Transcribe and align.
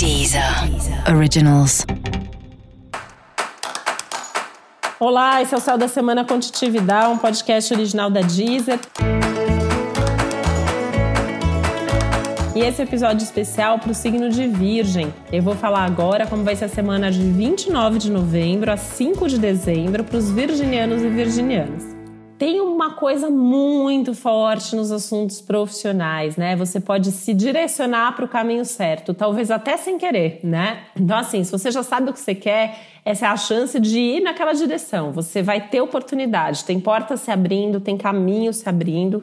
Deezer 0.00 0.42
Originals. 1.14 1.84
Olá, 4.98 5.42
esse 5.42 5.54
é 5.54 5.58
o 5.58 5.60
Céu 5.60 5.76
da 5.76 5.88
Semana 5.88 6.24
Contitividade, 6.24 7.12
um 7.12 7.18
podcast 7.18 7.74
original 7.74 8.08
da 8.10 8.22
Deezer. 8.22 8.80
E 12.56 12.60
esse 12.60 12.80
episódio 12.80 13.22
especial 13.22 13.78
para 13.78 13.90
o 13.90 13.94
signo 13.94 14.30
de 14.30 14.48
Virgem. 14.48 15.12
Eu 15.30 15.42
vou 15.42 15.54
falar 15.54 15.84
agora 15.84 16.26
como 16.26 16.44
vai 16.44 16.56
ser 16.56 16.64
a 16.64 16.68
semana 16.70 17.10
de 17.10 17.20
29 17.20 17.98
de 17.98 18.10
novembro 18.10 18.72
a 18.72 18.78
5 18.78 19.28
de 19.28 19.38
dezembro 19.38 20.02
para 20.02 20.16
os 20.16 20.30
virginianos 20.30 21.02
e 21.02 21.10
virginianas 21.10 21.99
tem 22.40 22.58
uma 22.58 22.94
coisa 22.94 23.28
muito 23.28 24.14
forte 24.14 24.74
nos 24.74 24.90
assuntos 24.90 25.42
profissionais, 25.42 26.38
né? 26.38 26.56
Você 26.56 26.80
pode 26.80 27.12
se 27.12 27.34
direcionar 27.34 28.16
para 28.16 28.24
o 28.24 28.28
caminho 28.28 28.64
certo, 28.64 29.12
talvez 29.12 29.50
até 29.50 29.76
sem 29.76 29.98
querer, 29.98 30.40
né? 30.42 30.84
Então, 30.98 31.18
assim, 31.18 31.44
se 31.44 31.52
você 31.52 31.70
já 31.70 31.82
sabe 31.82 32.08
o 32.08 32.14
que 32.14 32.18
você 32.18 32.34
quer, 32.34 32.78
essa 33.04 33.26
é 33.26 33.28
a 33.28 33.36
chance 33.36 33.78
de 33.78 33.98
ir 33.98 34.20
naquela 34.22 34.54
direção. 34.54 35.12
Você 35.12 35.42
vai 35.42 35.68
ter 35.68 35.82
oportunidade, 35.82 36.64
tem 36.64 36.80
portas 36.80 37.20
se 37.20 37.30
abrindo, 37.30 37.78
tem 37.78 37.98
caminho 37.98 38.54
se 38.54 38.66
abrindo. 38.66 39.22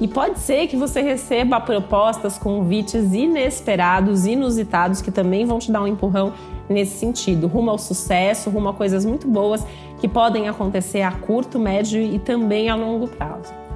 E 0.00 0.06
pode 0.06 0.38
ser 0.38 0.68
que 0.68 0.76
você 0.76 1.02
receba 1.02 1.60
propostas, 1.60 2.38
convites 2.38 3.12
inesperados, 3.12 4.26
inusitados, 4.26 5.02
que 5.02 5.10
também 5.10 5.44
vão 5.44 5.58
te 5.58 5.72
dar 5.72 5.82
um 5.82 5.88
empurrão 5.88 6.32
nesse 6.68 6.98
sentido, 6.98 7.46
rumo 7.48 7.70
ao 7.70 7.78
sucesso, 7.78 8.50
rumo 8.50 8.68
a 8.68 8.74
coisas 8.74 9.04
muito 9.04 9.26
boas 9.26 9.66
que 10.00 10.06
podem 10.06 10.48
acontecer 10.48 11.02
a 11.02 11.10
curto, 11.10 11.58
médio 11.58 12.00
e 12.00 12.18
também 12.18 12.68
a 12.68 12.76
longo 12.76 13.08
prazo. 13.08 13.67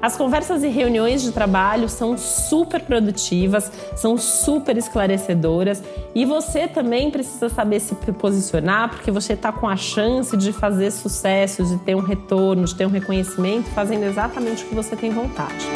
As 0.00 0.16
conversas 0.16 0.62
e 0.62 0.68
reuniões 0.68 1.22
de 1.22 1.32
trabalho 1.32 1.88
são 1.88 2.16
super 2.16 2.80
produtivas, 2.82 3.70
são 3.96 4.16
super 4.16 4.76
esclarecedoras 4.76 5.82
e 6.14 6.24
você 6.24 6.68
também 6.68 7.10
precisa 7.10 7.48
saber 7.48 7.80
se 7.80 7.94
posicionar 7.94 8.90
porque 8.90 9.10
você 9.10 9.32
está 9.32 9.50
com 9.50 9.68
a 9.68 9.76
chance 9.76 10.36
de 10.36 10.52
fazer 10.52 10.92
sucesso, 10.92 11.64
de 11.64 11.78
ter 11.78 11.96
um 11.96 12.00
retorno, 12.00 12.64
de 12.64 12.74
ter 12.74 12.86
um 12.86 12.90
reconhecimento, 12.90 13.68
fazendo 13.70 14.04
exatamente 14.04 14.64
o 14.64 14.68
que 14.68 14.74
você 14.74 14.94
tem 14.94 15.10
vontade. 15.10 15.66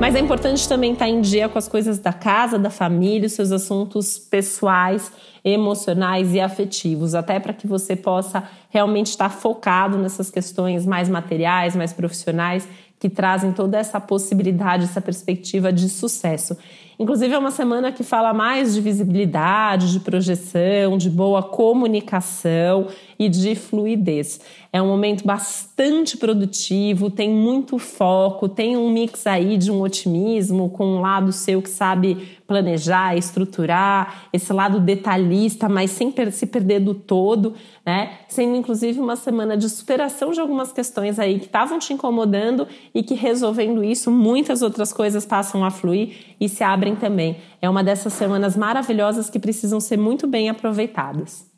Mas 0.00 0.14
é 0.14 0.18
importante 0.18 0.66
também 0.66 0.94
estar 0.94 1.06
em 1.06 1.20
dia 1.20 1.46
com 1.46 1.58
as 1.58 1.68
coisas 1.68 1.98
da 1.98 2.10
casa, 2.10 2.58
da 2.58 2.70
família, 2.70 3.26
os 3.26 3.34
seus 3.34 3.52
assuntos 3.52 4.16
pessoais, 4.16 5.12
emocionais 5.44 6.32
e 6.32 6.40
afetivos, 6.40 7.14
até 7.14 7.38
para 7.38 7.52
que 7.52 7.66
você 7.66 7.94
possa 7.94 8.42
realmente 8.70 9.08
estar 9.08 9.28
focado 9.28 9.98
nessas 9.98 10.30
questões 10.30 10.86
mais 10.86 11.10
materiais, 11.10 11.76
mais 11.76 11.92
profissionais, 11.92 12.66
que 13.00 13.08
trazem 13.08 13.50
toda 13.50 13.78
essa 13.78 13.98
possibilidade, 13.98 14.84
essa 14.84 15.00
perspectiva 15.00 15.72
de 15.72 15.88
sucesso. 15.88 16.56
Inclusive, 17.00 17.32
é 17.32 17.38
uma 17.38 17.50
semana 17.50 17.90
que 17.90 18.04
fala 18.04 18.34
mais 18.34 18.74
de 18.74 18.80
visibilidade, 18.82 19.90
de 19.90 20.00
projeção, 20.00 20.98
de 20.98 21.08
boa 21.08 21.42
comunicação 21.42 22.88
e 23.18 23.26
de 23.26 23.54
fluidez. 23.54 24.38
É 24.70 24.82
um 24.82 24.86
momento 24.86 25.24
bastante 25.24 26.18
produtivo, 26.18 27.10
tem 27.10 27.30
muito 27.30 27.78
foco, 27.78 28.50
tem 28.50 28.76
um 28.76 28.90
mix 28.90 29.26
aí 29.26 29.56
de 29.56 29.70
um 29.70 29.80
otimismo 29.80 30.68
com 30.68 30.86
um 30.86 31.00
lado 31.00 31.32
seu 31.32 31.62
que 31.62 31.70
sabe 31.70 32.38
planejar, 32.46 33.16
estruturar, 33.16 34.28
esse 34.32 34.52
lado 34.52 34.78
detalhista, 34.78 35.68
mas 35.68 35.90
sem 35.92 36.12
se 36.30 36.46
perder 36.46 36.80
do 36.80 36.94
todo, 36.94 37.54
né? 37.84 38.18
Sendo 38.28 38.56
inclusive 38.56 39.00
uma 39.00 39.16
semana 39.16 39.56
de 39.56 39.68
superação 39.68 40.32
de 40.32 40.40
algumas 40.40 40.72
questões 40.72 41.18
aí 41.18 41.38
que 41.38 41.46
estavam 41.46 41.78
te 41.78 41.92
incomodando 41.92 42.66
e 42.94 43.02
que 43.02 43.14
resolvendo 43.14 43.84
isso, 43.84 44.10
muitas 44.10 44.62
outras 44.62 44.92
coisas 44.92 45.24
passam 45.24 45.64
a 45.64 45.70
fluir 45.70 46.36
e 46.40 46.48
se 46.48 46.64
abrem 46.64 46.96
também. 46.96 47.36
É 47.62 47.68
uma 47.68 47.84
dessas 47.84 48.12
semanas 48.12 48.56
maravilhosas 48.56 49.30
que 49.30 49.38
precisam 49.38 49.80
ser 49.80 49.96
muito 49.96 50.26
bem 50.26 50.48
aproveitadas. 50.48 51.48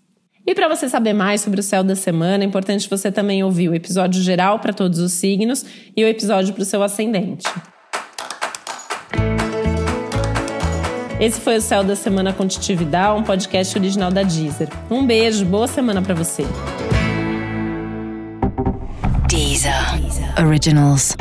E 0.46 0.54
para 0.54 0.68
você 0.68 0.88
saber 0.88 1.12
mais 1.12 1.40
sobre 1.40 1.60
o 1.60 1.62
céu 1.62 1.84
da 1.84 1.94
semana, 1.94 2.42
é 2.42 2.46
importante 2.46 2.90
você 2.90 3.12
também 3.12 3.44
ouvir 3.44 3.68
o 3.68 3.74
episódio 3.74 4.20
geral 4.20 4.58
para 4.58 4.72
todos 4.72 4.98
os 4.98 5.12
signos 5.12 5.64
e 5.96 6.04
o 6.04 6.08
episódio 6.08 6.52
para 6.52 6.62
o 6.62 6.66
seu 6.66 6.82
ascendente. 6.82 7.44
Esse 11.20 11.40
foi 11.40 11.56
o 11.56 11.60
Céu 11.60 11.84
da 11.84 11.94
Semana 11.94 12.32
Contitividade, 12.32 13.20
um 13.20 13.22
podcast 13.22 13.78
original 13.78 14.10
da 14.10 14.24
Deezer. 14.24 14.68
Um 14.90 15.06
beijo, 15.06 15.44
boa 15.44 15.68
semana 15.68 16.02
para 16.02 16.14
você. 16.14 16.42
Deezer 19.42 19.74
Originals. 20.38 21.16